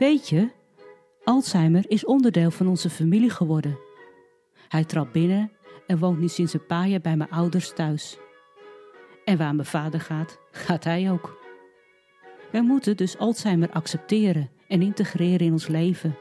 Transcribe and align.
Weet 0.00 0.28
je, 0.28 0.50
Alzheimer 1.24 1.84
is 1.88 2.04
onderdeel 2.04 2.50
van 2.50 2.66
onze 2.66 2.90
familie 2.90 3.30
geworden. 3.30 3.78
Hij 4.68 4.84
trapt 4.84 5.12
binnen 5.12 5.52
en 5.86 5.98
woont 5.98 6.18
nu 6.18 6.28
sinds 6.28 6.52
een 6.52 6.66
paar 6.66 6.88
jaar 6.88 7.00
bij 7.00 7.16
mijn 7.16 7.30
ouders 7.30 7.72
thuis. 7.72 8.18
En 9.24 9.38
waar 9.38 9.54
mijn 9.54 9.66
vader 9.66 10.00
gaat, 10.00 10.38
gaat 10.50 10.84
hij 10.84 11.10
ook. 11.10 11.38
Wij 12.52 12.62
moeten 12.62 12.96
dus 12.96 13.18
Alzheimer 13.18 13.70
accepteren 13.70 14.50
en 14.68 14.82
integreren 14.82 15.46
in 15.46 15.52
ons 15.52 15.66
leven. 15.66 16.16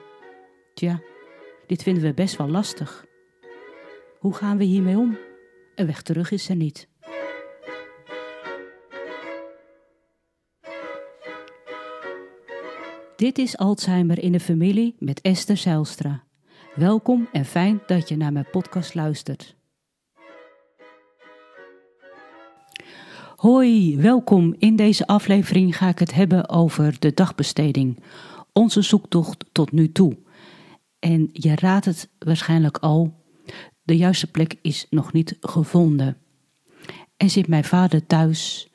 Tja, 0.73 1.01
dit 1.67 1.83
vinden 1.83 2.03
we 2.03 2.13
best 2.13 2.37
wel 2.37 2.49
lastig. 2.49 3.05
Hoe 4.19 4.33
gaan 4.33 4.57
we 4.57 4.63
hiermee 4.63 4.97
om? 4.97 5.17
Een 5.75 5.85
weg 5.85 6.01
terug 6.01 6.31
is 6.31 6.49
er 6.49 6.55
niet. 6.55 6.87
Dit 13.19 13.37
is 13.37 13.57
Alzheimer 13.57 14.23
in 14.23 14.31
de 14.31 14.39
familie 14.39 14.95
met 14.99 15.21
Esther 15.21 15.57
Zijlstra. 15.57 16.23
Welkom 16.75 17.27
en 17.31 17.45
fijn 17.45 17.81
dat 17.87 18.09
je 18.09 18.17
naar 18.17 18.33
mijn 18.33 18.49
podcast 18.51 18.93
luistert. 18.93 19.55
Hoi, 23.35 23.97
welkom. 23.97 24.55
In 24.57 24.75
deze 24.75 25.07
aflevering 25.07 25.77
ga 25.77 25.87
ik 25.87 25.99
het 25.99 26.13
hebben 26.13 26.49
over 26.49 26.99
de 26.99 27.13
dagbesteding. 27.13 28.03
Onze 28.53 28.81
zoektocht 28.81 29.45
tot 29.51 29.71
nu 29.71 29.91
toe. 29.91 30.17
En 30.99 31.29
je 31.33 31.55
raadt 31.55 31.85
het 31.85 32.09
waarschijnlijk 32.19 32.77
al, 32.77 33.13
de 33.83 33.97
juiste 33.97 34.27
plek 34.27 34.55
is 34.61 34.87
nog 34.89 35.13
niet 35.13 35.37
gevonden. 35.39 36.17
En 37.17 37.29
zit 37.29 37.47
mijn 37.47 37.63
vader 37.63 38.05
thuis, 38.05 38.69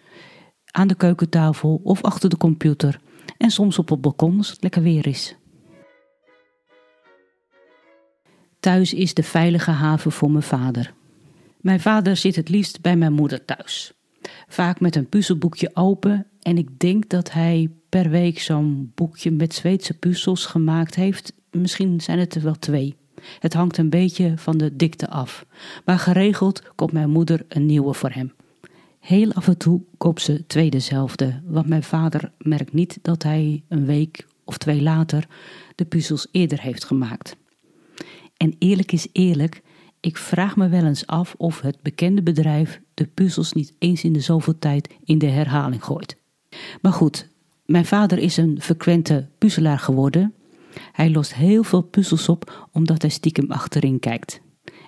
aan 0.71 0.89
de 0.89 0.95
keukentafel 0.95 1.81
of 1.85 2.03
achter 2.03 2.29
de 2.29 2.37
computer 2.37 3.01
en 3.39 3.51
soms 3.51 3.79
op 3.79 3.89
het 3.89 4.01
balkon 4.01 4.39
als 4.39 4.51
het 4.51 4.63
lekker 4.63 4.83
weer 4.83 5.07
is. 5.07 5.37
Thuis 8.61 8.95
is 8.95 9.15
de 9.15 9.23
veilige 9.23 9.71
haven 9.71 10.13
voor 10.13 10.31
mijn 10.31 10.43
vader. 10.43 10.95
Mijn 11.61 11.81
vader 11.81 12.17
zit 12.17 12.37
het 12.37 12.49
liefst 12.49 12.81
bij 12.81 12.97
mijn 12.97 13.13
moeder 13.13 13.45
thuis. 13.45 13.93
Vaak 14.49 14.81
met 14.81 14.97
een 14.97 15.09
puzzelboekje 15.09 15.71
open 15.75 16.27
en 16.41 16.59
ik 16.59 16.79
denk 16.79 17.09
dat 17.09 17.33
hij 17.33 17.71
per 17.89 18.11
week 18.11 18.39
zo'n 18.39 18.93
boekje 18.95 19.31
met 19.31 19.55
Zweedse 19.55 19.99
puzzels 19.99 20.47
gemaakt 20.47 20.95
heeft. 20.95 21.33
Misschien 21.51 22.01
zijn 22.01 22.19
het 22.19 22.35
er 22.35 22.43
wel 22.43 22.59
twee. 22.59 22.97
Het 23.39 23.55
hangt 23.55 23.79
een 23.79 23.91
beetje 23.91 24.33
van 24.37 24.59
de 24.59 24.77
dikte 24.77 25.09
af. 25.09 25.47
Maar 25.85 25.99
geregeld 25.99 26.75
komt 26.75 26.93
mijn 26.93 27.11
moeder 27.11 27.45
een 27.49 27.67
nieuwe 27.67 27.95
voor 27.95 28.11
hem. 28.11 28.33
Heel 29.05 29.33
af 29.33 29.49
en 29.49 29.59
toe 29.59 29.83
koopt 29.97 30.21
ze 30.21 30.47
twee 30.47 30.71
dezelfde, 30.71 31.41
want 31.45 31.67
mijn 31.67 31.83
vader 31.83 32.33
merkt 32.39 32.73
niet 32.73 32.99
dat 33.03 33.23
hij 33.23 33.65
een 33.69 33.87
week 33.87 34.27
of 34.45 34.59
twee 34.59 34.83
later 34.83 35.29
de 35.75 35.85
puzzels 35.85 36.29
eerder 36.31 36.61
heeft 36.61 36.85
gemaakt. 36.85 37.37
En 38.37 38.55
eerlijk 38.59 38.93
is 38.93 39.09
eerlijk, 39.13 39.63
ik 40.01 40.17
vraag 40.17 40.57
me 40.57 40.69
wel 40.69 40.85
eens 40.85 41.07
af 41.07 41.35
of 41.37 41.61
het 41.61 41.83
bekende 41.83 42.23
bedrijf 42.23 42.81
de 42.95 43.07
puzzels 43.07 43.53
niet 43.53 43.75
eens 43.79 44.05
in 44.05 44.13
de 44.13 44.21
zoveel 44.21 44.59
tijd 44.59 44.95
in 45.05 45.19
de 45.19 45.29
herhaling 45.29 45.85
gooit. 45.85 46.17
Maar 46.81 46.93
goed, 46.93 47.29
mijn 47.67 47.87
vader 47.87 48.19
is 48.19 48.37
een 48.37 48.61
frequente 48.61 49.29
puzzelaar 49.39 49.79
geworden. 49.79 50.35
Hij 50.93 51.11
lost 51.11 51.35
heel 51.35 51.63
veel 51.63 51.83
puzzels 51.83 52.29
op 52.29 52.69
omdat 52.73 53.03
hij 53.03 53.11
stiekem 53.11 53.51
achterin 53.51 53.99
kijkt. 53.99 54.41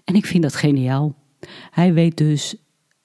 En 0.04 0.14
ik 0.14 0.26
vind 0.26 0.42
dat 0.42 0.54
geniaal. 0.54 1.14
Hij 1.70 1.92
weet 1.92 2.16
dus 2.16 2.56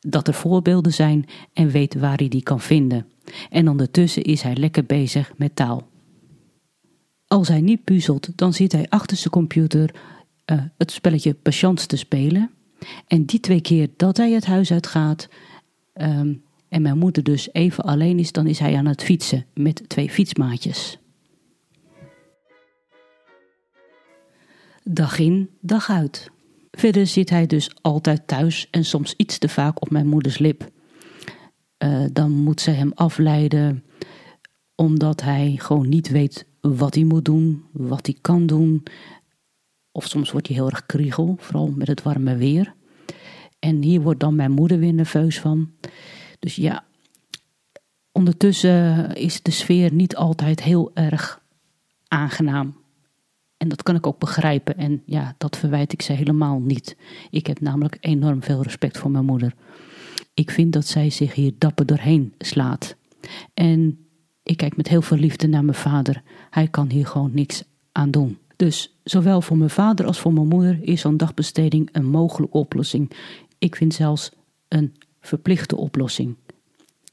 dat 0.07 0.27
er 0.27 0.33
voorbeelden 0.33 0.93
zijn 0.93 1.25
en 1.53 1.69
weet 1.69 1.93
waar 1.93 2.17
hij 2.17 2.27
die 2.27 2.43
kan 2.43 2.59
vinden. 2.59 3.05
En 3.49 3.69
ondertussen 3.69 4.23
is 4.23 4.41
hij 4.41 4.55
lekker 4.55 4.85
bezig 4.85 5.33
met 5.37 5.55
taal. 5.55 5.89
Als 7.27 7.47
hij 7.47 7.61
niet 7.61 7.83
puzzelt, 7.83 8.37
dan 8.37 8.53
zit 8.53 8.71
hij 8.71 8.85
achter 8.89 9.17
zijn 9.17 9.29
computer 9.29 9.95
uh, 10.51 10.61
het 10.77 10.91
spelletje 10.91 11.33
Patience 11.33 11.87
te 11.87 11.95
spelen. 11.95 12.51
En 13.07 13.25
die 13.25 13.39
twee 13.39 13.61
keer 13.61 13.89
dat 13.97 14.17
hij 14.17 14.31
het 14.31 14.45
huis 14.45 14.71
uitgaat 14.71 15.29
um, 15.93 16.43
en 16.69 16.81
mijn 16.81 16.97
moeder 16.97 17.23
dus 17.23 17.53
even 17.53 17.83
alleen 17.83 18.19
is, 18.19 18.31
dan 18.31 18.47
is 18.47 18.59
hij 18.59 18.75
aan 18.75 18.85
het 18.85 19.03
fietsen 19.03 19.45
met 19.53 19.83
twee 19.89 20.09
fietsmaatjes. 20.09 20.99
Dag 24.83 25.19
in, 25.19 25.49
dag 25.59 25.89
uit. 25.89 26.31
Verder 26.71 27.07
zit 27.07 27.29
hij 27.29 27.47
dus 27.47 27.69
altijd 27.81 28.27
thuis 28.27 28.67
en 28.69 28.85
soms 28.85 29.13
iets 29.17 29.37
te 29.37 29.49
vaak 29.49 29.81
op 29.81 29.89
mijn 29.89 30.07
moeders 30.07 30.37
lip. 30.37 30.69
Uh, 31.83 32.05
dan 32.13 32.31
moet 32.31 32.61
ze 32.61 32.71
hem 32.71 32.91
afleiden 32.95 33.83
omdat 34.75 35.21
hij 35.21 35.55
gewoon 35.57 35.89
niet 35.89 36.09
weet 36.09 36.45
wat 36.61 36.95
hij 36.95 37.03
moet 37.03 37.25
doen, 37.25 37.63
wat 37.71 38.05
hij 38.05 38.17
kan 38.21 38.45
doen. 38.45 38.83
Of 39.91 40.07
soms 40.07 40.31
wordt 40.31 40.47
hij 40.47 40.55
heel 40.55 40.69
erg 40.69 40.85
kriegel, 40.85 41.35
vooral 41.39 41.71
met 41.75 41.87
het 41.87 42.01
warme 42.01 42.35
weer. 42.35 42.73
En 43.59 43.81
hier 43.81 44.01
wordt 44.01 44.19
dan 44.19 44.35
mijn 44.35 44.51
moeder 44.51 44.79
weer 44.79 44.93
nerveus 44.93 45.39
van. 45.39 45.71
Dus 46.39 46.55
ja, 46.55 46.85
ondertussen 48.11 49.13
is 49.15 49.41
de 49.41 49.51
sfeer 49.51 49.93
niet 49.93 50.15
altijd 50.15 50.63
heel 50.63 50.91
erg 50.93 51.41
aangenaam. 52.07 52.80
En 53.61 53.67
dat 53.67 53.83
kan 53.83 53.95
ik 53.95 54.07
ook 54.07 54.19
begrijpen. 54.19 54.77
En 54.77 55.01
ja, 55.05 55.35
dat 55.37 55.57
verwijt 55.57 55.93
ik 55.93 56.01
ze 56.01 56.13
helemaal 56.13 56.59
niet. 56.59 56.97
Ik 57.29 57.47
heb 57.47 57.59
namelijk 57.59 57.97
enorm 57.99 58.43
veel 58.43 58.61
respect 58.61 58.97
voor 58.97 59.11
mijn 59.11 59.25
moeder. 59.25 59.53
Ik 60.33 60.51
vind 60.51 60.73
dat 60.73 60.87
zij 60.87 61.09
zich 61.09 61.33
hier 61.33 61.53
dapper 61.57 61.85
doorheen 61.85 62.33
slaat. 62.37 62.95
En 63.53 64.05
ik 64.43 64.57
kijk 64.57 64.77
met 64.77 64.87
heel 64.87 65.01
veel 65.01 65.17
liefde 65.17 65.47
naar 65.47 65.63
mijn 65.63 65.77
vader. 65.77 66.21
Hij 66.49 66.67
kan 66.67 66.89
hier 66.89 67.05
gewoon 67.05 67.31
niks 67.33 67.63
aan 67.91 68.11
doen. 68.11 68.37
Dus 68.55 68.97
zowel 69.03 69.41
voor 69.41 69.57
mijn 69.57 69.69
vader 69.69 70.05
als 70.05 70.19
voor 70.19 70.33
mijn 70.33 70.47
moeder 70.47 70.79
is 70.81 71.01
zo'n 71.01 71.17
dagbesteding 71.17 71.89
een 71.91 72.05
mogelijke 72.05 72.57
oplossing. 72.57 73.11
Ik 73.57 73.75
vind 73.75 73.93
zelfs 73.93 74.31
een 74.67 74.95
verplichte 75.19 75.75
oplossing. 75.75 76.35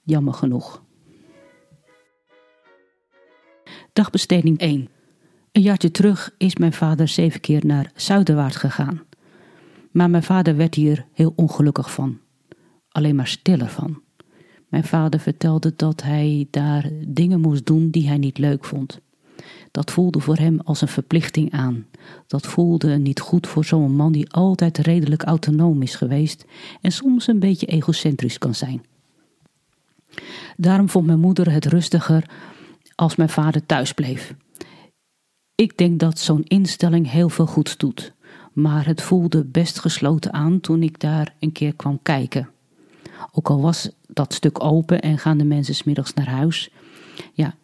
Jammer 0.02 0.34
genoeg. 0.34 0.82
Dagbesteding 3.92 4.58
1. 4.58 4.88
Een 5.52 5.62
jaartje 5.62 5.90
terug 5.90 6.34
is 6.38 6.56
mijn 6.56 6.72
vader 6.72 7.08
zeven 7.08 7.40
keer 7.40 7.66
naar 7.66 7.92
Zuiderwaard 7.94 8.56
gegaan. 8.56 9.02
Maar 9.90 10.10
mijn 10.10 10.22
vader 10.22 10.56
werd 10.56 10.74
hier 10.74 11.06
heel 11.12 11.32
ongelukkig 11.36 11.92
van. 11.92 12.18
Alleen 12.88 13.14
maar 13.14 13.26
stiller 13.26 13.68
van. 13.68 14.02
Mijn 14.68 14.84
vader 14.84 15.20
vertelde 15.20 15.72
dat 15.76 16.02
hij 16.02 16.46
daar 16.50 16.90
dingen 17.06 17.40
moest 17.40 17.66
doen 17.66 17.90
die 17.90 18.08
hij 18.08 18.18
niet 18.18 18.38
leuk 18.38 18.64
vond. 18.64 19.00
Dat 19.70 19.90
voelde 19.90 20.20
voor 20.20 20.36
hem 20.36 20.60
als 20.60 20.80
een 20.80 20.88
verplichting 20.88 21.52
aan. 21.52 21.86
Dat 22.26 22.46
voelde 22.46 22.98
niet 22.98 23.20
goed 23.20 23.46
voor 23.46 23.64
zo'n 23.64 23.92
man 23.92 24.12
die 24.12 24.30
altijd 24.30 24.78
redelijk 24.78 25.22
autonoom 25.22 25.82
is 25.82 25.94
geweest 25.94 26.44
en 26.80 26.92
soms 26.92 27.26
een 27.26 27.38
beetje 27.38 27.66
egocentrisch 27.66 28.38
kan 28.38 28.54
zijn. 28.54 28.82
Daarom 30.56 30.88
vond 30.88 31.06
mijn 31.06 31.20
moeder 31.20 31.50
het 31.52 31.66
rustiger 31.66 32.30
als 32.94 33.16
mijn 33.16 33.28
vader 33.28 33.66
thuis 33.66 33.92
bleef. 33.92 34.34
Ik 35.60 35.76
denk 35.76 36.00
dat 36.00 36.18
zo'n 36.18 36.44
instelling 36.44 37.10
heel 37.10 37.28
veel 37.28 37.46
goeds 37.46 37.76
doet, 37.76 38.14
maar 38.52 38.86
het 38.86 39.02
voelde 39.02 39.44
best 39.44 39.78
gesloten 39.78 40.32
aan 40.32 40.60
toen 40.60 40.82
ik 40.82 41.00
daar 41.00 41.34
een 41.38 41.52
keer 41.52 41.74
kwam 41.74 41.98
kijken. 42.02 42.48
Ook 43.32 43.50
al 43.50 43.60
was 43.60 43.90
dat 44.06 44.34
stuk 44.34 44.64
open 44.64 45.00
en 45.00 45.18
gaan 45.18 45.38
de 45.38 45.44
mensen 45.44 45.74
smiddags 45.74 46.14
naar 46.14 46.28
huis. 46.28 46.70
Ja, 47.32 47.54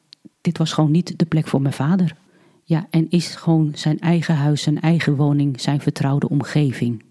dit 0.40 0.58
was 0.58 0.72
gewoon 0.72 0.90
niet 0.90 1.18
de 1.18 1.24
plek 1.24 1.46
voor 1.46 1.62
mijn 1.62 1.74
vader. 1.74 2.16
Ja, 2.64 2.86
en 2.90 3.10
is 3.10 3.34
gewoon 3.34 3.72
zijn 3.74 3.98
eigen 3.98 4.34
huis, 4.36 4.62
zijn 4.62 4.80
eigen 4.80 5.16
woning, 5.16 5.60
zijn 5.60 5.80
vertrouwde 5.80 6.28
omgeving. 6.28 7.04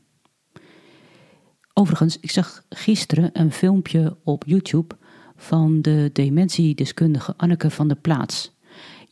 Overigens, 1.73 2.19
ik 2.19 2.31
zag 2.31 2.66
gisteren 2.69 3.29
een 3.33 3.51
filmpje 3.51 4.17
op 4.23 4.43
YouTube 4.45 4.95
van 5.35 5.81
de 5.81 6.09
dementiedeskundige 6.13 7.34
Anneke 7.37 7.69
van 7.69 7.87
der 7.87 7.97
Plaats. 7.97 8.53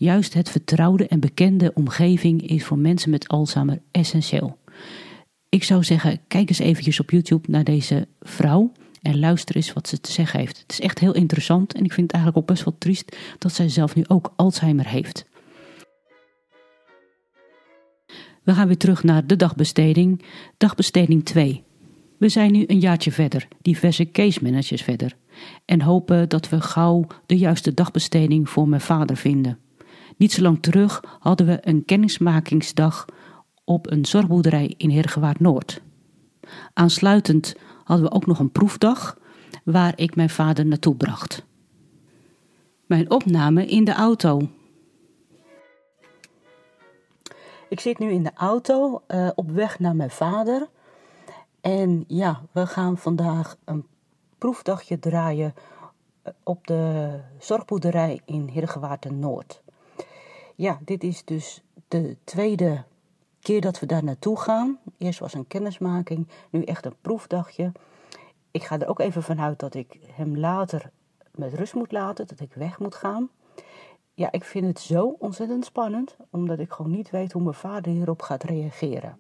Juist 0.01 0.33
het 0.33 0.49
vertrouwde 0.49 1.07
en 1.07 1.19
bekende 1.19 1.71
omgeving 1.73 2.47
is 2.47 2.65
voor 2.65 2.77
mensen 2.77 3.09
met 3.09 3.27
Alzheimer 3.27 3.81
essentieel. 3.91 4.57
Ik 5.49 5.63
zou 5.63 5.83
zeggen, 5.83 6.19
kijk 6.27 6.49
eens 6.49 6.59
eventjes 6.59 6.99
op 6.99 7.11
YouTube 7.11 7.51
naar 7.51 7.63
deze 7.63 8.07
vrouw 8.21 8.71
en 9.01 9.19
luister 9.19 9.55
eens 9.55 9.73
wat 9.73 9.87
ze 9.87 9.99
te 9.99 10.11
zeggen 10.11 10.39
heeft. 10.39 10.59
Het 10.59 10.71
is 10.71 10.79
echt 10.79 10.99
heel 10.99 11.13
interessant 11.13 11.73
en 11.73 11.83
ik 11.83 11.93
vind 11.93 12.11
het 12.11 12.11
eigenlijk 12.11 12.37
ook 12.37 12.55
best 12.55 12.65
wel 12.65 12.75
triest 12.77 13.17
dat 13.37 13.53
zij 13.53 13.69
zelf 13.69 13.95
nu 13.95 14.03
ook 14.07 14.33
Alzheimer 14.35 14.87
heeft. 14.87 15.25
We 18.43 18.53
gaan 18.53 18.67
weer 18.67 18.77
terug 18.77 19.03
naar 19.03 19.27
de 19.27 19.35
dagbesteding. 19.35 20.23
Dagbesteding 20.57 21.25
2. 21.25 21.63
We 22.17 22.29
zijn 22.29 22.51
nu 22.51 22.63
een 22.67 22.79
jaartje 22.79 23.11
verder, 23.11 23.47
diverse 23.61 24.11
case 24.11 24.39
managers 24.43 24.81
verder. 24.81 25.15
En 25.65 25.81
hopen 25.81 26.29
dat 26.29 26.49
we 26.49 26.61
gauw 26.61 27.07
de 27.25 27.37
juiste 27.37 27.73
dagbesteding 27.73 28.49
voor 28.49 28.67
mijn 28.67 28.81
vader 28.81 29.17
vinden. 29.17 29.59
Niet 30.21 30.31
zo 30.31 30.41
lang 30.41 30.61
terug 30.61 31.03
hadden 31.19 31.45
we 31.45 31.57
een 31.61 31.85
kennismakingsdag 31.85 33.05
op 33.63 33.91
een 33.91 34.05
zorgboerderij 34.05 34.73
in 34.77 34.89
Heergewaard 34.89 35.39
Noord. 35.39 35.81
Aansluitend 36.73 37.55
hadden 37.83 38.05
we 38.05 38.11
ook 38.11 38.25
nog 38.25 38.39
een 38.39 38.51
proefdag 38.51 39.17
waar 39.63 39.93
ik 39.95 40.15
mijn 40.15 40.29
vader 40.29 40.65
naartoe 40.65 40.95
bracht. 40.95 41.45
Mijn 42.85 43.11
opname 43.11 43.65
in 43.65 43.83
de 43.83 43.93
auto. 43.93 44.41
Ik 47.69 47.79
zit 47.79 47.99
nu 47.99 48.11
in 48.11 48.23
de 48.23 48.33
auto 48.35 49.01
uh, 49.07 49.29
op 49.35 49.51
weg 49.51 49.79
naar 49.79 49.95
mijn 49.95 50.11
vader. 50.11 50.69
En 51.61 52.03
ja, 52.07 52.41
we 52.51 52.65
gaan 52.67 52.97
vandaag 52.97 53.57
een 53.63 53.85
proefdagje 54.37 54.99
draaien 54.99 55.53
eh, 56.21 56.33
op 56.43 56.67
de 56.67 57.19
zorgboerderij 57.39 58.21
in 58.25 58.47
Heergewaarten 58.47 59.19
Noord. 59.19 59.61
Ja, 60.61 60.79
dit 60.85 61.03
is 61.03 61.25
dus 61.25 61.63
de 61.87 62.17
tweede 62.23 62.83
keer 63.39 63.61
dat 63.61 63.79
we 63.79 63.85
daar 63.85 64.03
naartoe 64.03 64.39
gaan. 64.39 64.79
Eerst 64.97 65.19
was 65.19 65.33
een 65.33 65.47
kennismaking, 65.47 66.27
nu 66.49 66.63
echt 66.63 66.85
een 66.85 66.95
proefdagje. 67.01 67.71
Ik 68.51 68.63
ga 68.63 68.79
er 68.79 68.87
ook 68.87 68.99
even 68.99 69.23
vanuit 69.23 69.59
dat 69.59 69.73
ik 69.73 69.99
hem 70.11 70.37
later 70.37 70.91
met 71.35 71.53
rust 71.53 71.73
moet 71.73 71.91
laten, 71.91 72.27
dat 72.27 72.39
ik 72.39 72.53
weg 72.53 72.79
moet 72.79 72.95
gaan. 72.95 73.29
Ja, 74.13 74.31
ik 74.31 74.43
vind 74.43 74.65
het 74.65 74.79
zo 74.79 75.15
ontzettend 75.19 75.65
spannend, 75.65 76.15
omdat 76.29 76.59
ik 76.59 76.71
gewoon 76.71 76.91
niet 76.91 77.09
weet 77.09 77.31
hoe 77.31 77.43
mijn 77.43 77.55
vader 77.55 77.91
hierop 77.91 78.21
gaat 78.21 78.43
reageren. 78.43 79.17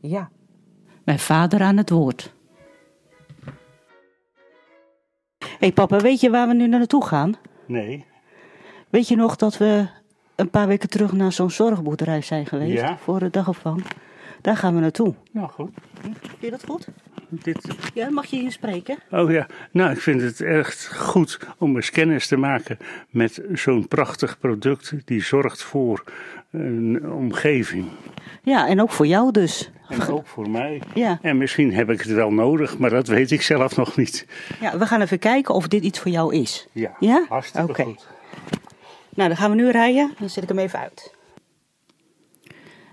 Ja. 0.00 0.30
Mijn 1.04 1.18
vader 1.18 1.60
aan 1.60 1.76
het 1.76 1.90
woord. 1.90 2.34
Hé 5.38 5.56
hey 5.58 5.72
papa, 5.72 5.98
weet 5.98 6.20
je 6.20 6.30
waar 6.30 6.48
we 6.48 6.54
nu 6.54 6.66
naartoe 6.66 7.04
gaan? 7.04 7.34
Nee. 7.66 8.06
Weet 8.90 9.08
je 9.08 9.16
nog 9.16 9.36
dat 9.36 9.56
we 9.56 10.00
een 10.36 10.50
paar 10.50 10.66
weken 10.66 10.88
terug 10.88 11.12
naar 11.12 11.32
zo'n 11.32 11.50
zorgboerderij 11.50 12.20
zijn 12.22 12.46
geweest? 12.46 12.80
Ja. 12.80 12.96
Voor 13.02 13.18
de 13.18 13.30
dagopvang. 13.30 13.84
Daar 14.40 14.56
gaan 14.56 14.74
we 14.74 14.80
naartoe. 14.80 15.14
Nou, 15.32 15.48
goed. 15.48 15.70
Vind 16.00 16.16
je 16.38 16.50
dat 16.50 16.64
goed? 16.68 16.86
Dit... 17.28 17.66
Ja, 17.94 18.10
mag 18.10 18.26
je 18.26 18.36
hier 18.38 18.52
spreken? 18.52 18.98
Oh 19.10 19.30
ja, 19.30 19.46
nou 19.70 19.90
ik 19.90 20.00
vind 20.00 20.20
het 20.20 20.40
echt 20.40 20.94
goed 20.96 21.38
om 21.58 21.76
eens 21.76 21.90
kennis 21.90 22.26
te 22.26 22.36
maken 22.36 22.78
met 23.10 23.42
zo'n 23.52 23.88
prachtig 23.88 24.38
product 24.38 24.94
die 25.04 25.22
zorgt 25.22 25.62
voor 25.62 26.04
een 26.50 27.10
omgeving. 27.12 27.86
Ja, 28.42 28.68
en 28.68 28.80
ook 28.80 28.90
voor 28.90 29.06
jou 29.06 29.30
dus. 29.32 29.70
En 29.88 30.06
ook 30.08 30.26
voor 30.26 30.50
mij. 30.50 30.82
Ja. 30.94 31.18
En 31.22 31.38
misschien 31.38 31.72
heb 31.74 31.90
ik 31.90 32.00
het 32.00 32.12
wel 32.12 32.32
nodig, 32.32 32.78
maar 32.78 32.90
dat 32.90 33.06
weet 33.08 33.30
ik 33.30 33.42
zelf 33.42 33.76
nog 33.76 33.96
niet. 33.96 34.26
Ja, 34.60 34.78
we 34.78 34.86
gaan 34.86 35.00
even 35.00 35.18
kijken 35.18 35.54
of 35.54 35.68
dit 35.68 35.82
iets 35.84 35.98
voor 35.98 36.10
jou 36.10 36.34
is. 36.34 36.66
Ja, 36.72 36.96
Ja? 37.00 37.24
hartstikke 37.28 37.82
goed. 37.84 38.06
Nou, 39.14 39.28
dan 39.28 39.36
gaan 39.36 39.50
we 39.50 39.56
nu 39.56 39.70
rijden. 39.70 40.14
Dan 40.18 40.28
zet 40.28 40.42
ik 40.42 40.48
hem 40.48 40.58
even 40.58 40.78
uit. 40.78 41.14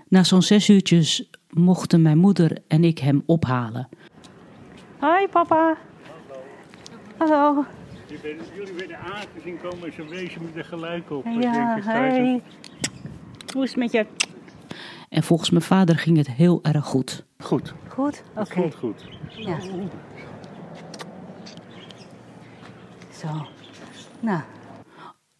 Na 0.08 0.24
zo'n 0.24 0.42
zes 0.42 0.68
uurtjes 0.68 1.30
mochten 1.50 2.02
mijn 2.02 2.18
moeder 2.18 2.58
en 2.68 2.84
ik 2.84 2.98
hem 2.98 3.22
ophalen. 3.26 3.88
Hoi 4.98 5.28
papa. 5.28 5.76
Hallo. 7.18 7.64
Jullie 8.54 8.72
werden 8.76 8.98
aangezien 8.98 9.60
komen 9.60 9.86
en 9.86 9.92
ze 9.92 10.04
wezen 10.04 10.42
me 10.42 10.48
er 10.54 10.64
gelijk 10.64 11.10
op. 11.10 11.24
Ja, 11.40 11.78
hey. 11.82 12.42
Hoe 13.52 13.62
is 13.62 13.68
het 13.70 13.78
met 13.78 13.92
je? 13.92 14.06
En 15.08 15.22
volgens 15.22 15.50
mijn 15.50 15.62
vader 15.62 15.96
ging 15.98 16.16
het 16.16 16.30
heel 16.30 16.62
erg 16.62 16.84
goed. 16.84 17.24
Goed, 17.38 17.74
Goed? 17.88 18.22
Oké. 18.36 18.60
goed, 18.60 18.74
goed. 18.74 19.04
Ja. 19.36 19.60
Zo. 23.10 23.46
Nou. 24.20 24.40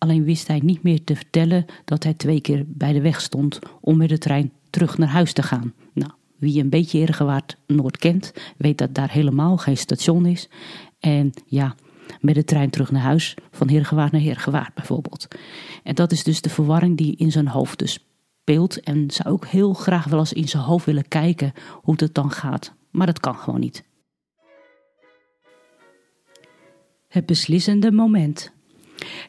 Alleen 0.00 0.24
wist 0.24 0.46
hij 0.46 0.60
niet 0.62 0.82
meer 0.82 1.04
te 1.04 1.16
vertellen 1.16 1.64
dat 1.84 2.04
hij 2.04 2.14
twee 2.14 2.40
keer 2.40 2.64
bij 2.66 2.92
de 2.92 3.00
weg 3.00 3.20
stond 3.20 3.58
om 3.80 3.96
met 3.96 4.08
de 4.08 4.18
trein 4.18 4.52
terug 4.70 4.98
naar 4.98 5.08
huis 5.08 5.32
te 5.32 5.42
gaan. 5.42 5.72
Nou, 5.92 6.10
wie 6.36 6.62
een 6.62 6.68
beetje 6.68 7.00
Ergewaard 7.00 7.56
Noord 7.66 7.96
kent, 7.96 8.32
weet 8.56 8.78
dat 8.78 8.94
daar 8.94 9.10
helemaal 9.10 9.56
geen 9.56 9.76
station 9.76 10.26
is. 10.26 10.48
En 11.00 11.32
ja, 11.46 11.74
met 12.20 12.34
de 12.34 12.44
trein 12.44 12.70
terug 12.70 12.90
naar 12.90 13.02
huis, 13.02 13.34
van 13.50 13.68
Heergewaard 13.68 14.12
naar 14.12 14.20
Heergewaard 14.20 14.74
bijvoorbeeld. 14.74 15.28
En 15.82 15.94
dat 15.94 16.12
is 16.12 16.24
dus 16.24 16.40
de 16.40 16.50
verwarring 16.50 16.96
die 16.96 17.16
in 17.16 17.32
zijn 17.32 17.48
hoofd 17.48 17.78
dus 17.78 17.92
speelt. 18.40 18.80
En 18.80 19.10
zou 19.10 19.28
ook 19.28 19.46
heel 19.46 19.72
graag 19.72 20.04
wel 20.04 20.18
eens 20.18 20.32
in 20.32 20.48
zijn 20.48 20.62
hoofd 20.62 20.86
willen 20.86 21.08
kijken 21.08 21.52
hoe 21.82 21.94
het 21.96 22.14
dan 22.14 22.30
gaat. 22.30 22.74
Maar 22.90 23.06
dat 23.06 23.20
kan 23.20 23.34
gewoon 23.34 23.60
niet. 23.60 23.84
Het 27.08 27.26
beslissende 27.26 27.92
moment. 27.92 28.52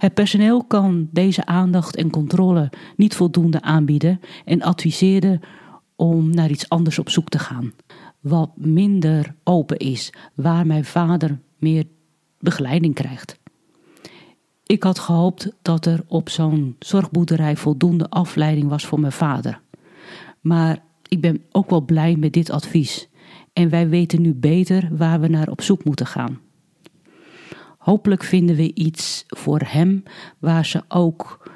Het 0.01 0.13
personeel 0.13 0.63
kan 0.63 1.09
deze 1.11 1.45
aandacht 1.45 1.95
en 1.95 2.09
controle 2.09 2.69
niet 2.95 3.15
voldoende 3.15 3.61
aanbieden 3.61 4.19
en 4.45 4.61
adviseerde 4.61 5.39
om 5.95 6.29
naar 6.29 6.49
iets 6.49 6.69
anders 6.69 6.99
op 6.99 7.09
zoek 7.09 7.29
te 7.29 7.39
gaan. 7.39 7.73
Wat 8.19 8.51
minder 8.55 9.35
open 9.43 9.77
is, 9.77 10.13
waar 10.35 10.67
mijn 10.67 10.85
vader 10.85 11.39
meer 11.57 11.85
begeleiding 12.39 12.93
krijgt. 12.93 13.39
Ik 14.65 14.83
had 14.83 14.99
gehoopt 14.99 15.51
dat 15.61 15.85
er 15.85 16.03
op 16.07 16.29
zo'n 16.29 16.75
zorgboerderij 16.79 17.55
voldoende 17.55 18.09
afleiding 18.09 18.69
was 18.69 18.85
voor 18.85 18.99
mijn 18.99 19.11
vader. 19.11 19.61
Maar 20.39 20.83
ik 21.07 21.21
ben 21.21 21.41
ook 21.51 21.69
wel 21.69 21.81
blij 21.81 22.15
met 22.15 22.33
dit 22.33 22.49
advies. 22.49 23.09
En 23.53 23.69
wij 23.69 23.89
weten 23.89 24.21
nu 24.21 24.33
beter 24.33 24.89
waar 24.91 25.19
we 25.19 25.27
naar 25.27 25.49
op 25.49 25.61
zoek 25.61 25.83
moeten 25.83 26.05
gaan. 26.05 26.39
Hopelijk 27.81 28.23
vinden 28.23 28.55
we 28.55 28.73
iets 28.73 29.23
voor 29.27 29.61
hem 29.65 30.03
waar 30.39 30.65
ze 30.65 30.83
ook 30.87 31.49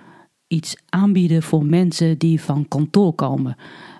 iets 0.47 0.75
aanbieden 0.89 1.43
voor 1.43 1.65
mensen 1.65 2.17
die 2.17 2.41
van 2.41 2.67
kantoor 2.67 3.13
komen, 3.13 3.55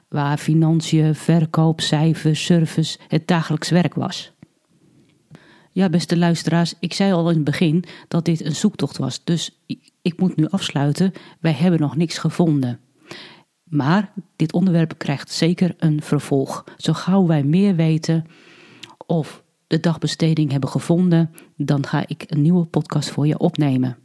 waar 0.09 0.37
financiën, 0.37 1.15
verkoop, 1.15 1.81
cijfers, 1.81 2.45
service 2.45 2.99
het 3.07 3.27
dagelijks 3.27 3.69
werk 3.69 3.93
was. 3.93 4.33
Ja, 5.71 5.89
beste 5.89 6.17
luisteraars, 6.17 6.73
ik 6.79 6.93
zei 6.93 7.13
al 7.13 7.29
in 7.29 7.35
het 7.35 7.43
begin 7.43 7.83
dat 8.07 8.25
dit 8.25 8.45
een 8.45 8.55
zoektocht 8.55 8.97
was, 8.97 9.23
dus 9.23 9.61
ik, 10.01 10.19
moet 10.19 10.35
nu 10.35 10.47
afsluiten. 10.47 11.11
Wij 11.39 11.53
hebben 11.53 11.79
nog 11.79 11.95
niks 11.95 12.17
gevonden. 12.17 12.79
Maar 13.63 14.13
dit 14.35 14.53
onderwerp 14.53 14.97
krijgt 14.97 15.31
zeker 15.31 15.75
een 15.77 16.01
vervolg. 16.01 16.63
Zo 16.77 16.93
gauw 16.93 17.27
wij 17.27 17.43
meer 17.43 17.75
weten 17.75 18.25
of 19.05 19.43
de 19.67 19.79
dagbesteding 19.79 20.51
hebben 20.51 20.69
gevonden, 20.69 21.31
dan 21.57 21.85
ga 21.85 22.07
ik 22.07 22.23
een 22.27 22.41
nieuwe 22.41 22.65
podcast 22.65 23.09
voor 23.09 23.27
je 23.27 23.37
opnemen. 23.37 23.97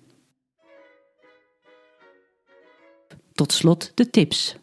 Tot 3.33 3.53
slot 3.53 3.93
de 3.95 4.11
tips. 4.11 4.57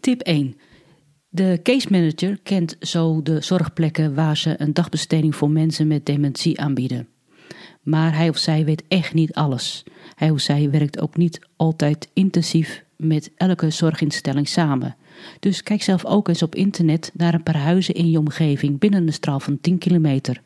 Tip 0.00 0.20
1. 0.20 0.56
De 1.28 1.60
case 1.62 1.88
manager 1.90 2.38
kent 2.42 2.76
zo 2.80 3.22
de 3.22 3.40
zorgplekken 3.40 4.14
waar 4.14 4.36
ze 4.36 4.54
een 4.60 4.74
dagbesteding 4.74 5.36
voor 5.36 5.50
mensen 5.50 5.86
met 5.86 6.06
dementie 6.06 6.60
aanbieden. 6.60 7.08
Maar 7.82 8.16
hij 8.16 8.28
of 8.28 8.36
zij 8.36 8.64
weet 8.64 8.82
echt 8.88 9.14
niet 9.14 9.34
alles. 9.34 9.84
Hij 10.14 10.30
of 10.30 10.40
zij 10.40 10.70
werkt 10.70 11.00
ook 11.00 11.16
niet 11.16 11.46
altijd 11.56 12.10
intensief 12.12 12.84
met 13.06 13.30
elke 13.36 13.70
zorginstelling 13.70 14.48
samen. 14.48 14.96
Dus 15.40 15.62
kijk 15.62 15.82
zelf 15.82 16.04
ook 16.04 16.28
eens 16.28 16.42
op 16.42 16.54
internet 16.54 17.10
naar 17.14 17.34
een 17.34 17.42
paar 17.42 17.56
huizen 17.56 17.94
in 17.94 18.10
je 18.10 18.18
omgeving 18.18 18.78
binnen 18.78 19.06
een 19.06 19.12
straal 19.12 19.40
van 19.40 19.60
10 19.60 19.78
kilometer. 19.78 20.40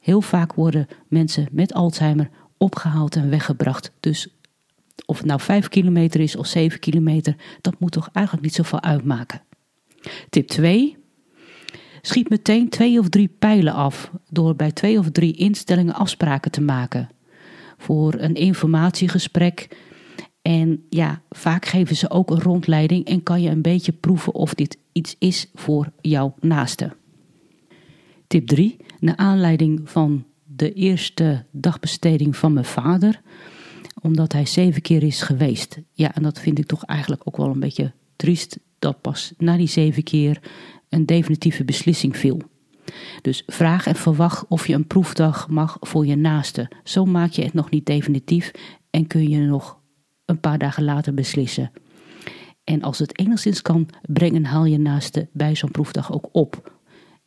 Heel 0.00 0.20
vaak 0.20 0.54
worden 0.54 0.86
mensen 1.08 1.48
met 1.50 1.74
Alzheimer 1.74 2.30
opgehaald 2.56 3.16
en 3.16 3.30
weggebracht. 3.30 3.92
Dus 4.00 4.28
of 5.06 5.16
het 5.16 5.26
nou 5.26 5.40
5 5.40 5.68
kilometer 5.68 6.20
is 6.20 6.36
of 6.36 6.46
7 6.46 6.80
kilometer, 6.80 7.36
dat 7.60 7.80
moet 7.80 7.92
toch 7.92 8.08
eigenlijk 8.12 8.46
niet 8.46 8.54
zoveel 8.54 8.82
uitmaken. 8.82 9.42
Tip 10.30 10.46
2. 10.48 10.96
Schiet 12.02 12.28
meteen 12.28 12.68
twee 12.68 12.98
of 12.98 13.08
drie 13.08 13.28
pijlen 13.38 13.72
af 13.72 14.10
door 14.30 14.56
bij 14.56 14.72
twee 14.72 14.98
of 14.98 15.10
drie 15.10 15.36
instellingen 15.36 15.94
afspraken 15.94 16.50
te 16.50 16.60
maken. 16.60 17.08
Voor 17.78 18.14
een 18.14 18.34
informatiegesprek. 18.34 19.68
En 20.46 20.84
ja, 20.88 21.22
vaak 21.30 21.66
geven 21.66 21.96
ze 21.96 22.10
ook 22.10 22.30
een 22.30 22.40
rondleiding 22.40 23.04
en 23.04 23.22
kan 23.22 23.42
je 23.42 23.50
een 23.50 23.62
beetje 23.62 23.92
proeven 23.92 24.34
of 24.34 24.54
dit 24.54 24.78
iets 24.92 25.16
is 25.18 25.50
voor 25.54 25.90
jouw 26.00 26.34
naaste. 26.40 26.96
Tip 28.26 28.46
3. 28.46 28.76
Naar 29.00 29.16
aanleiding 29.16 29.90
van 29.90 30.24
de 30.44 30.72
eerste 30.72 31.44
dagbesteding 31.50 32.36
van 32.36 32.52
mijn 32.52 32.64
vader, 32.64 33.20
omdat 34.02 34.32
hij 34.32 34.46
zeven 34.46 34.82
keer 34.82 35.02
is 35.02 35.22
geweest. 35.22 35.80
Ja, 35.92 36.14
en 36.14 36.22
dat 36.22 36.40
vind 36.40 36.58
ik 36.58 36.66
toch 36.66 36.84
eigenlijk 36.84 37.22
ook 37.24 37.36
wel 37.36 37.50
een 37.50 37.60
beetje 37.60 37.92
triest 38.16 38.58
dat 38.78 39.00
pas 39.00 39.32
na 39.38 39.56
die 39.56 39.68
zeven 39.68 40.02
keer 40.02 40.40
een 40.88 41.06
definitieve 41.06 41.64
beslissing 41.64 42.16
viel. 42.16 42.40
Dus 43.22 43.42
vraag 43.46 43.86
en 43.86 43.96
verwacht 43.96 44.44
of 44.48 44.66
je 44.66 44.74
een 44.74 44.86
proefdag 44.86 45.48
mag 45.48 45.76
voor 45.80 46.06
je 46.06 46.16
naaste. 46.16 46.70
Zo 46.84 47.04
maak 47.04 47.30
je 47.30 47.42
het 47.42 47.54
nog 47.54 47.70
niet 47.70 47.86
definitief 47.86 48.50
en 48.90 49.06
kun 49.06 49.28
je 49.28 49.38
nog 49.38 49.84
een 50.26 50.40
paar 50.40 50.58
dagen 50.58 50.84
later 50.84 51.14
beslissen. 51.14 51.70
En 52.64 52.82
als 52.82 52.98
het 52.98 53.18
enigszins 53.18 53.62
kan, 53.62 53.88
breng 54.02 54.34
en 54.34 54.44
haal 54.44 54.64
je 54.64 54.78
naaste 54.78 55.28
bij 55.32 55.54
zo'n 55.54 55.70
proefdag 55.70 56.12
ook 56.12 56.28
op. 56.32 56.74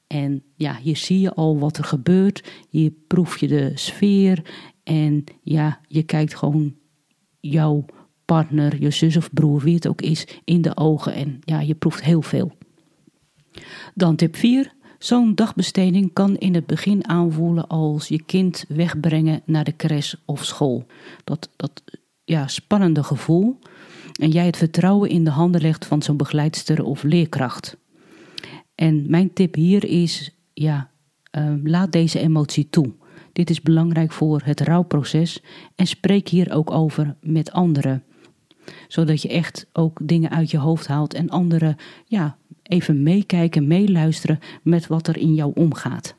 En 0.07 0.43
ja, 0.55 0.77
hier 0.77 0.97
zie 0.97 1.19
je 1.19 1.33
al 1.33 1.59
wat 1.59 1.77
er 1.77 1.83
gebeurt. 1.83 2.51
Hier 2.69 2.91
proef 3.07 3.37
je 3.37 3.47
de 3.47 3.71
sfeer. 3.75 4.43
En 4.83 5.23
ja, 5.41 5.79
je 5.87 6.03
kijkt 6.03 6.35
gewoon 6.35 6.75
jouw 7.39 7.85
partner, 8.25 8.81
je 8.81 8.91
zus 8.91 9.17
of 9.17 9.33
broer, 9.33 9.61
wie 9.61 9.75
het 9.75 9.87
ook 9.87 10.01
is, 10.01 10.27
in 10.43 10.61
de 10.61 10.77
ogen. 10.77 11.13
En 11.13 11.39
ja, 11.41 11.59
je 11.59 11.75
proeft 11.75 12.03
heel 12.03 12.21
veel. 12.21 12.51
Dan 13.95 14.15
tip 14.15 14.35
4. 14.35 14.73
Zo'n 14.99 15.35
dagbesteding 15.35 16.13
kan 16.13 16.37
in 16.37 16.55
het 16.55 16.65
begin 16.65 17.07
aanvoelen 17.07 17.67
als 17.67 18.07
je 18.07 18.23
kind 18.23 18.65
wegbrengen 18.67 19.41
naar 19.45 19.63
de 19.63 19.75
crash 19.75 20.13
of 20.25 20.45
school. 20.45 20.85
Dat, 21.23 21.49
dat 21.55 21.81
ja, 22.29 22.47
spannende 22.47 23.03
gevoel. 23.03 23.59
En 24.21 24.29
jij 24.29 24.45
het 24.45 24.57
vertrouwen 24.57 25.09
in 25.09 25.23
de 25.23 25.29
handen 25.29 25.61
legt 25.61 25.85
van 25.85 26.01
zo'n 26.01 26.17
begeleidster 26.17 26.83
of 26.83 27.03
leerkracht. 27.03 27.77
En 28.75 29.05
mijn 29.07 29.33
tip 29.33 29.55
hier 29.55 29.83
is, 29.83 30.35
ja, 30.53 30.89
ehm, 31.31 31.59
laat 31.63 31.91
deze 31.91 32.19
emotie 32.19 32.69
toe. 32.69 32.93
Dit 33.33 33.49
is 33.49 33.61
belangrijk 33.61 34.11
voor 34.11 34.41
het 34.43 34.61
rouwproces 34.61 35.43
en 35.75 35.87
spreek 35.87 36.27
hier 36.27 36.53
ook 36.53 36.71
over 36.71 37.15
met 37.21 37.51
anderen. 37.51 38.03
Zodat 38.87 39.21
je 39.21 39.29
echt 39.29 39.67
ook 39.73 39.99
dingen 40.03 40.29
uit 40.29 40.51
je 40.51 40.57
hoofd 40.57 40.87
haalt 40.87 41.13
en 41.13 41.29
anderen 41.29 41.75
ja, 42.05 42.37
even 42.63 43.03
meekijken, 43.03 43.67
meeluisteren 43.67 44.39
met 44.63 44.87
wat 44.87 45.07
er 45.07 45.17
in 45.17 45.33
jou 45.33 45.51
omgaat. 45.55 46.15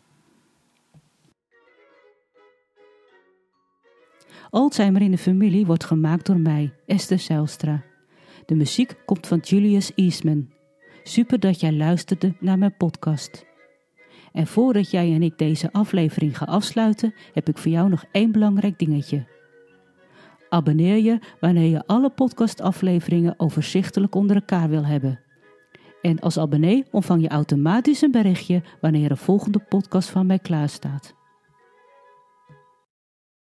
Alzheimer 4.51 5.03
in 5.03 5.11
de 5.11 5.19
familie 5.19 5.67
wordt 5.67 5.85
gemaakt 5.85 6.27
door 6.27 6.39
mij, 6.39 6.73
Esther 6.87 7.19
Zijlstra. 7.19 7.83
De 8.47 8.55
muziek 8.55 8.95
komt 9.05 9.27
van 9.27 9.39
Julius 9.39 9.93
Eastman. 9.95 10.49
Super 11.03 11.41
dat 11.41 11.61
jij 11.61 11.73
luisterde 11.73 12.35
naar 12.41 12.59
mijn 12.59 12.77
podcast. 12.77 13.47
En 14.33 14.47
voordat 14.47 14.91
jij 14.91 15.15
en 15.15 15.23
ik 15.23 15.39
deze 15.39 15.73
aflevering 15.73 16.39
gaan 16.39 16.49
afsluiten, 16.49 17.15
heb 17.33 17.49
ik 17.49 17.59
voor 17.59 17.71
jou 17.71 17.89
nog 17.89 18.05
één 18.13 18.33
belangrijk 18.33 18.79
dingetje. 18.79 19.27
Abonneer 20.49 20.97
je 20.97 21.19
wanneer 21.41 21.71
je 21.71 21.87
alle 21.87 22.11
podcastafleveringen 22.11 23.35
overzichtelijk 23.37 24.15
onder 24.15 24.37
elkaar 24.37 24.69
wil 24.69 24.87
hebben. 24.87 25.21
En 26.03 26.21
als 26.21 26.39
abonnee 26.39 26.85
ontvang 26.91 27.23
je 27.23 27.29
automatisch 27.29 28.03
een 28.03 28.11
berichtje 28.11 28.63
wanneer 28.81 29.11
een 29.11 29.17
volgende 29.17 29.59
podcast 29.59 30.09
van 30.09 30.27
mij 30.27 30.39
klaar 30.39 30.69
staat. 30.69 31.19